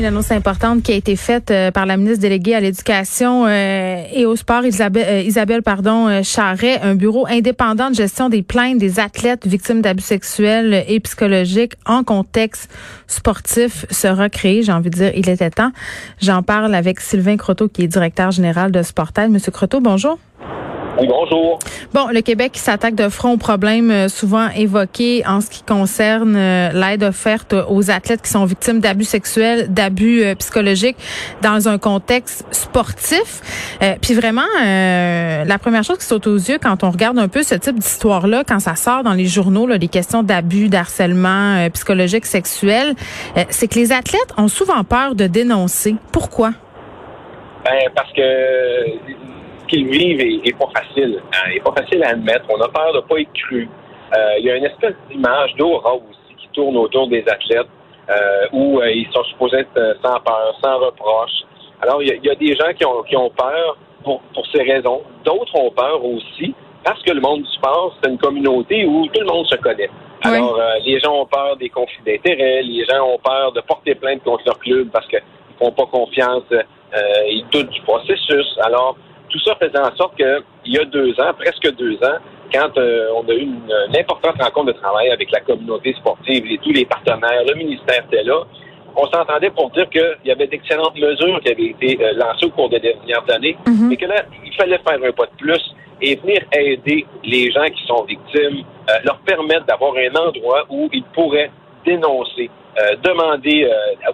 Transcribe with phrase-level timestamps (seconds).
[0.00, 4.02] Une annonce importante qui a été faite euh, par la ministre déléguée à l'éducation euh,
[4.14, 8.78] et au sport, Isabelle, euh, Isabelle pardon, Charret, un bureau indépendant de gestion des plaintes
[8.78, 12.72] des athlètes victimes d'abus sexuels et psychologiques en contexte
[13.08, 14.62] sportif sera créé.
[14.62, 15.70] J'ai envie de dire, il était temps.
[16.22, 19.28] J'en parle avec Sylvain Croteau, qui est directeur général de Sportel.
[19.28, 20.18] Monsieur Croteau, bonjour
[21.06, 21.58] bonjour.
[21.92, 26.36] Bon, le Québec s'attaque de front aux problèmes euh, souvent évoqués en ce qui concerne
[26.36, 30.96] euh, l'aide offerte aux athlètes qui sont victimes d'abus sexuels, d'abus euh, psychologiques
[31.42, 33.40] dans un contexte sportif.
[34.00, 37.54] puis vraiment, la première chose qui saute aux yeux quand on regarde un peu ce
[37.54, 42.94] type d'histoire-là, quand ça sort dans les journaux, là, les questions d'abus, d'harcèlement psychologique, sexuel,
[43.48, 45.96] c'est que les athlètes ont souvent peur de dénoncer.
[46.12, 46.52] Pourquoi?
[47.64, 49.19] Ben, parce que
[49.70, 51.22] qu'ils vivent est, pas facile.
[51.32, 52.44] Hein, est pas facile à admettre.
[52.50, 53.68] On a peur de pas être cru.
[54.16, 57.68] Euh, il y a une espèce d'image d'aura aussi qui tourne autour des athlètes
[58.10, 61.44] euh, où euh, ils sont supposés être sans peur, sans reproche.
[61.80, 65.02] Alors, il y, a, des gens qui ont, qui ont peur pour, pour ces raisons.
[65.24, 69.20] D'autres ont peur aussi parce que le monde du sport, c'est une communauté où tout
[69.20, 69.88] le monde se connaît.
[70.22, 74.22] Alors, les gens ont peur des conflits d'intérêts, les gens ont peur de porter plainte
[74.22, 75.22] contre leur club parce qu'ils
[75.58, 76.42] font pas confiance,
[77.26, 78.58] ils doutent du processus.
[78.62, 78.96] Alors,
[79.30, 82.18] tout ça faisait en sorte qu'il y a deux ans, presque deux ans,
[82.52, 86.58] quand euh, on a eu une, importante rencontre de travail avec la communauté sportive et
[86.58, 88.42] tous les partenaires, le ministère était là,
[88.96, 92.50] on s'entendait pour dire qu'il y avait d'excellentes mesures qui avaient été euh, lancées au
[92.50, 93.88] cours des dernières années, mhm.
[93.88, 97.66] mais que là, il fallait faire un pas de plus et venir aider les gens
[97.66, 101.50] qui sont victimes, euh, leur permettre d'avoir un endroit où ils pourraient
[101.84, 102.50] dénoncer,
[103.02, 103.70] demander,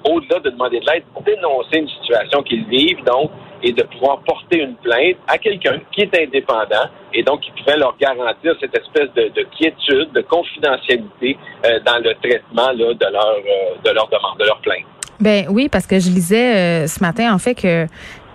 [0.09, 3.31] au-delà de demander de l'aide, dénoncer une situation qu'ils vivent, donc
[3.63, 7.79] et de pouvoir porter une plainte à quelqu'un qui est indépendant et donc qui pourrait
[7.79, 13.75] leur garantir cette espèce de, quiétude, de confidentialité euh, dans le traitement de leur euh,
[13.85, 14.85] de leur demande, de leur plainte.
[15.19, 17.87] Ben oui, parce que je lisais euh, ce matin en fait que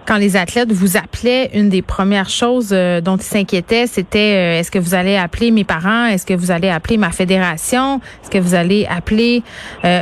[0.07, 4.79] quand les athlètes vous appelaient, une des premières choses dont ils s'inquiétaient, c'était est-ce que
[4.79, 8.56] vous allez appeler mes parents, est-ce que vous allez appeler ma fédération, est-ce que vous
[8.56, 9.44] allez appeler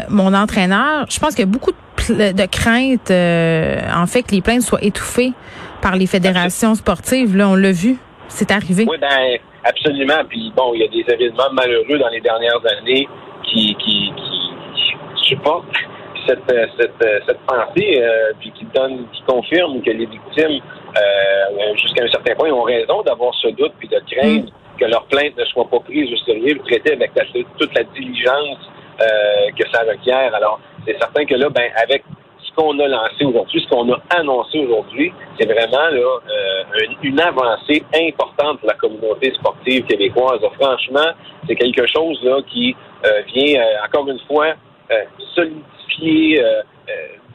[0.08, 1.06] mon entraîneur?
[1.10, 1.78] Je pense qu'il y a beaucoup de
[2.14, 5.34] de crainte, euh, en fait, que les plaintes soient étouffées
[5.82, 7.36] par les fédérations sportives.
[7.36, 7.98] Là, on l'a vu.
[8.28, 8.86] C'est arrivé.
[8.88, 10.24] Oui, ben, absolument.
[10.30, 13.08] Puis bon, il y a des événements malheureux dans les dernières années
[13.44, 14.12] qui, qui,
[15.24, 15.66] supportent
[16.28, 16.42] cette,
[16.80, 20.60] cette, cette pensée, euh, puis qui donne, qui confirme que les victimes,
[20.98, 24.80] euh, jusqu'à un certain point, ont raison d'avoir ce doute puis de craindre mm.
[24.80, 27.12] que leurs plaintes ne soient pas prises au sérieux, traitées avec
[27.58, 28.58] toute la diligence
[29.58, 30.36] que ça requiert.
[30.36, 30.60] Alors,
[30.90, 32.04] c'est certain que là, ben, avec
[32.42, 37.20] ce qu'on a lancé aujourd'hui, ce qu'on a annoncé aujourd'hui, c'est vraiment là euh, une,
[37.20, 40.40] avancée importante pour la communauté sportive québécoise.
[40.60, 41.12] franchement,
[41.48, 44.54] c'est quelque chose là qui euh, vient euh, encore une fois
[45.36, 46.44] solidifier,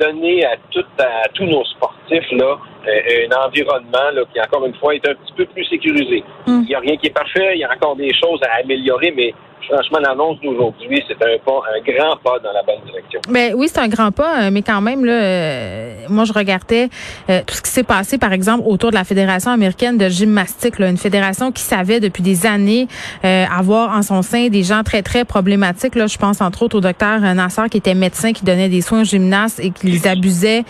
[0.00, 4.96] donner à, tout, à tous nos sportifs là un environnement là, qui encore une fois
[4.96, 6.24] est un petit peu plus sécurisé.
[6.46, 6.62] Mm.
[6.62, 9.12] Il n'y a rien qui est parfait, il y a encore des choses à améliorer,
[9.16, 9.32] mais
[9.68, 13.20] franchement, l'annonce d'aujourd'hui, c'est un pas, un grand pas dans la bonne direction.
[13.28, 16.88] Ben oui, c'est un grand pas, euh, mais quand même, là, euh, moi, je regardais
[17.30, 20.78] euh, tout ce qui s'est passé, par exemple, autour de la Fédération américaine de gymnastique,
[20.78, 22.88] là, une fédération qui savait depuis des années
[23.22, 25.94] avoir en son sein des gens très, très problématiques.
[25.94, 29.02] Là, je pense entre autres au docteur Nassar, qui était médecin, qui donnait des soins
[29.02, 30.64] aux gymnastes et qui les abusait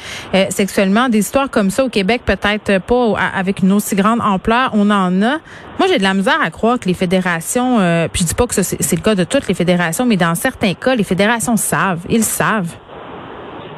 [0.50, 1.09] sexuellement.
[1.09, 5.22] Des histoires comme ça au Québec, peut-être pas avec une aussi grande ampleur, on en
[5.22, 5.38] a.
[5.78, 7.78] Moi, j'ai de la misère à croire que les fédérations,
[8.12, 10.34] puis je dis pas que c'est c'est le cas de toutes les fédérations, mais dans
[10.34, 12.05] certains cas, les fédérations savent.
[12.09, 12.77] Ils savent.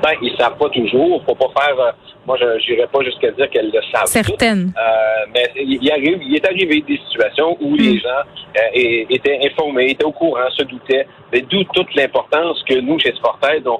[0.03, 1.23] Ben, ils savent pas toujours.
[1.27, 1.81] Faut pas faire.
[1.81, 1.91] Euh,
[2.27, 4.07] moi, je n'irai pas jusqu'à dire qu'elles le savent.
[4.07, 4.73] Certaines.
[4.77, 8.01] Euh, mais il, arrive, il est arrivé des situations où les hmm.
[8.01, 8.23] gens
[8.57, 11.07] euh, étaient informés, étaient au courant, se doutaient.
[11.33, 13.79] Mais d'où toute l'importance que nous, chez Sportaid, on,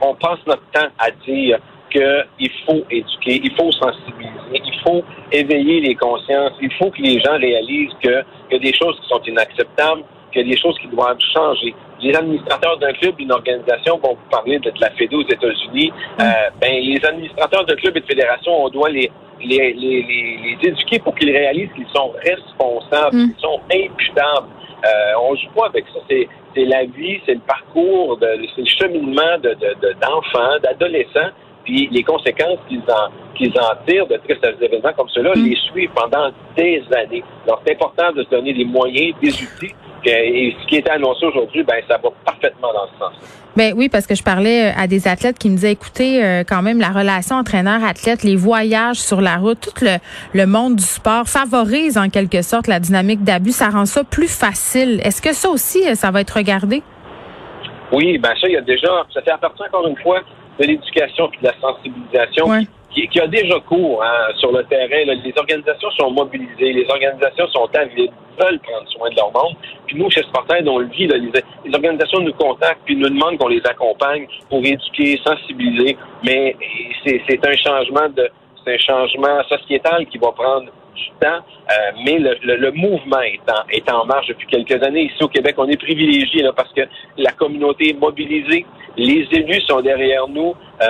[0.00, 1.58] on, passe notre temps à dire
[1.90, 5.02] qu'il faut éduquer, il faut sensibiliser, il faut
[5.32, 9.08] éveiller les consciences, il faut que les gens réalisent qu'il y a des choses qui
[9.08, 10.02] sont inacceptables,
[10.32, 11.74] qu'il y a des choses qui doivent changer.
[12.00, 16.24] Les administrateurs d'un club, d'une organisation, vont vous parler de, la FED aux États-Unis, euh,
[16.60, 20.98] ben, les administrateurs de clubs et de fédérations, on doit les, les, les, les, éduquer
[20.98, 23.32] pour qu'ils réalisent qu'ils sont responsables, mm.
[23.32, 24.48] qu'ils sont imputables.
[24.84, 26.00] Euh, on joue pas avec ça.
[26.08, 31.30] C'est, c'est la vie, c'est le parcours, c'est le cheminement de, de, d'enfants, d'adolescents
[31.68, 35.44] puis les conséquences qu'ils en, qu'ils en tirent de tristes événements comme cela mm.
[35.44, 37.22] les suivent pendant des années.
[37.46, 39.74] Donc, c'est important de se donner des moyens, des outils
[40.06, 43.12] Et ce qui est annoncé aujourd'hui, ben ça va parfaitement dans ce sens.
[43.54, 46.78] Ben oui, parce que je parlais à des athlètes qui me disaient, écoutez, quand même,
[46.78, 49.98] la relation entraîneur-athlète, les voyages sur la route, tout le,
[50.32, 53.50] le monde du sport favorise en quelque sorte la dynamique d'abus.
[53.50, 55.00] Ça rend ça plus facile.
[55.04, 56.82] Est-ce que ça aussi, ça va être regardé?
[57.92, 60.22] Oui, ben ça, il y a déjà, ça fait partie encore une fois
[60.58, 62.46] de l'éducation et de la sensibilisation
[62.94, 65.04] qui, qui, a déjà cours hein, sur le terrain.
[65.04, 68.10] Les organisations sont mobilisées, les organisations sont avides,
[68.40, 69.56] veulent prendre soin de leur monde.
[69.86, 71.06] Puis nous, chez Sportail, on le vit.
[71.06, 75.96] les, organisations nous contactent puis nous demandent qu'on les accompagne pour éduquer, sensibiliser.
[76.24, 76.56] Mais
[77.04, 78.28] c'est un changement de
[78.64, 80.68] c'est un changement sociétal qui va prendre
[81.20, 81.38] temps,
[81.70, 81.74] euh,
[82.04, 85.04] mais le, le, mouvement est en, est en marche depuis quelques années.
[85.04, 86.82] Ici au Québec, on est privilégié là, parce que
[87.16, 88.64] la communauté est mobilisée,
[88.96, 90.54] les élus sont derrière nous.
[90.82, 90.86] Euh,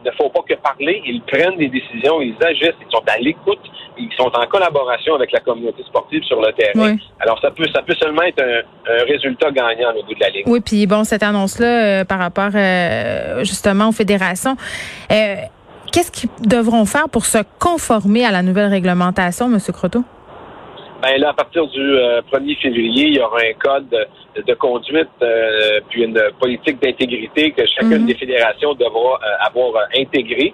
[0.00, 3.18] il ne faut pas que parler, ils prennent des décisions, ils agissent, ils sont à
[3.18, 3.58] l'écoute,
[3.98, 6.96] ils sont en collaboration avec la communauté sportive sur le terrain.
[7.18, 10.44] Alors ça peut ça peut seulement être un, résultat gagnant au bout de la ligne.
[10.46, 11.66] Oui, puis bon, cette annonce-là
[12.00, 12.50] euh, par rapport
[13.42, 14.56] justement aux fédérations.
[15.92, 19.58] Qu'est-ce qu'ils devront faire pour se conformer à la nouvelle réglementation, M.
[19.72, 20.04] Croteau?
[21.00, 25.08] Ben là, à partir du 1er euh, février, il y aura un code de, conduite
[25.22, 28.06] euh, puis une politique d'intégrité que chacune mhm.
[28.06, 30.52] des fédérations devra euh, avoir intégré.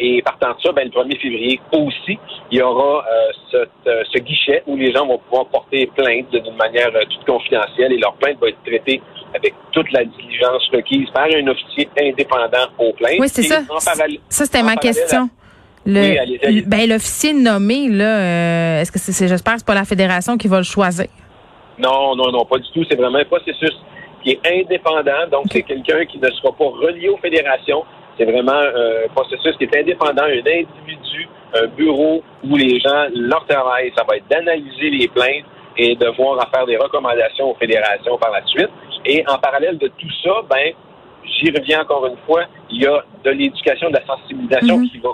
[0.00, 2.18] et partant de ça, ben, le 1er février aussi,
[2.50, 3.04] il y aura
[3.52, 8.14] ce, guichet où les gens vont pouvoir porter plainte d'une manière toute confidentielle et leur
[8.14, 9.00] plainte va être traitée
[9.34, 13.20] avec toute la diligence requise par un officier indépendant aux plaintes.
[13.20, 13.62] Oui, c'est ça.
[13.78, 15.28] Ça, c'était ma question.
[15.86, 20.48] Le, ben, l'officier nommé, là, euh, est-ce que c'est, j'espère c'est pas la fédération qui
[20.48, 21.06] va le choisir?
[21.78, 22.84] Non, non, non, pas du tout.
[22.90, 23.72] C'est vraiment un processus
[24.22, 25.26] qui est indépendant.
[25.30, 27.84] Donc, c'est quelqu'un qui ne sera pas relié aux fédérations.
[28.18, 33.06] C'est vraiment euh, un processus qui est indépendant, un individu, un bureau où les gens,
[33.14, 35.44] leur travail, ça va être d'analyser les plaintes
[35.78, 38.70] et de voir en faire des recommandations aux fédérations par la suite.
[39.04, 40.72] Et en parallèle de tout ça, ben,
[41.24, 44.90] j'y reviens encore une fois, il y a de l'éducation, de la sensibilisation mm-hmm.
[44.90, 45.10] qui va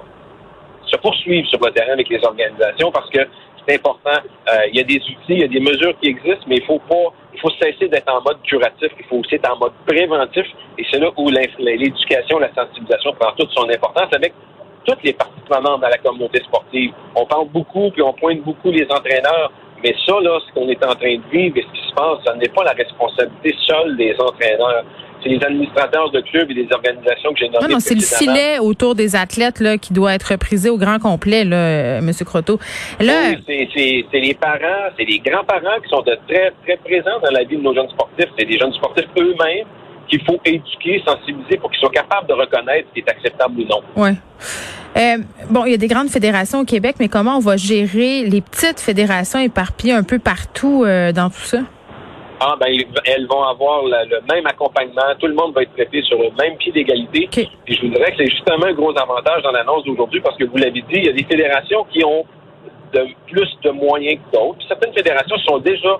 [0.87, 3.21] se poursuivre sur le terrain avec les organisations parce que
[3.67, 4.19] c'est important.
[4.49, 6.65] Euh, il y a des outils, il y a des mesures qui existent, mais il
[6.65, 8.91] faut pas, il faut cesser d'être en mode curatif.
[8.99, 10.47] Il faut aussi être en mode préventif.
[10.79, 14.35] Et c'est là où l'éducation, la sensibilisation prend toute son importance avec
[14.85, 16.93] toutes les parties prenantes dans la communauté sportive.
[17.17, 19.51] On parle beaucoup, puis on pointe beaucoup les entraîneurs.
[19.85, 22.19] Mais ça, là, ce qu'on est en train de vivre et ce qui se passe,
[22.25, 24.85] ça n'est pas la responsabilité seule des entraîneurs
[25.23, 27.67] c'est les administrateurs de clubs et des organisations que j'ai nommées.
[27.67, 30.99] Non, non, c'est le filet autour des athlètes là, qui doit être prisé au grand
[30.99, 32.11] complet, là, M.
[32.27, 32.59] Croteau.
[33.01, 37.31] Là, oui, c'est les parents, c'est les grands-parents qui sont de très, très présents dans
[37.31, 38.29] la vie de nos jeunes sportifs.
[38.39, 39.67] C'est des jeunes sportifs eux-mêmes
[40.09, 43.65] qu'il faut éduquer, sensibiliser pour qu'ils soient capables de reconnaître ce qui est acceptable ou
[43.65, 43.81] non.
[43.97, 44.11] Oui.
[44.97, 45.19] Euh,
[45.51, 48.41] bon, il y a des grandes fédérations au Québec, mais comment on va gérer les
[48.41, 51.59] petites fédérations éparpillées un peu partout euh, dans tout ça?
[52.41, 52.69] Ah, ben,
[53.07, 55.15] elles vont avoir le, même accompagnement.
[55.19, 57.29] Tout le monde va être traité sur le même pied d'égalité.
[57.67, 60.45] Et je vous dirais que c'est justement un gros avantage dans l'annonce d'aujourd'hui parce que
[60.45, 62.25] vous l'avez dit, il y a des fédérations qui ont
[62.93, 64.59] de, plus de moyens que d'autres.
[64.69, 65.99] Certaines fédérations sont déjà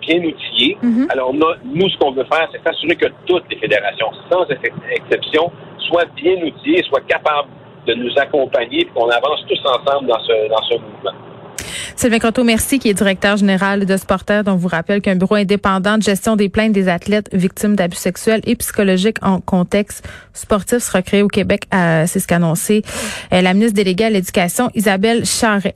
[0.00, 0.76] bien outillées.
[0.82, 1.10] Mm-hmm.
[1.10, 4.44] Alors, nous, ce qu'on veut faire, c'est s'assurer que toutes les fédérations, sans
[4.90, 5.50] exception,
[5.88, 7.48] soient bien outillées, soient capables
[7.86, 11.30] de nous accompagner et qu'on avance tous ensemble dans ce, dans ce mouvement.
[11.96, 15.98] Sylvain Croteau, merci, qui est directeur général de Sporter, dont vous rappelle qu'un bureau indépendant
[15.98, 21.02] de gestion des plaintes des athlètes victimes d'abus sexuels et psychologiques en contexte sportif sera
[21.02, 21.64] créé au Québec.
[21.70, 22.82] C'est ce qu'a annoncé
[23.32, 25.74] euh, la ministre déléguée à l'éducation, Isabelle Charret.